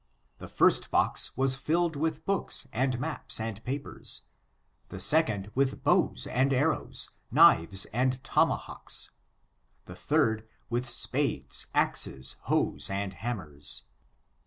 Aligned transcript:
The 0.39 0.47
first 0.47 0.89
box 0.89 1.37
was 1.37 1.53
filled 1.53 1.95
with 1.95 2.25
books 2.25 2.67
and 2.73 2.99
maps 2.99 3.39
and 3.39 3.63
papers; 3.63 4.23
the 4.89 4.99
second, 4.99 5.51
with 5.53 5.83
bows 5.83 6.25
and 6.25 6.49
arr^tosj 6.49 7.09
knives 7.29 7.85
and 7.93 8.23
tomahawks; 8.23 9.11
the 9.85 9.93
third, 9.93 10.47
with 10.71 10.89
spades, 10.89 11.67
axes, 11.75 12.35
hoes 12.45 12.89
and 12.89 13.13
hammers. 13.13 13.83